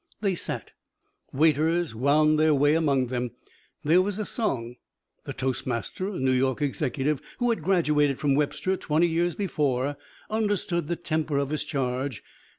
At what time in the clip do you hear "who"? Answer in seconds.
7.37-7.51